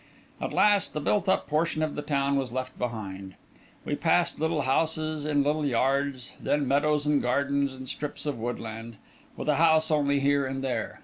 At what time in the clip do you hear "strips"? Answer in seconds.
7.87-8.25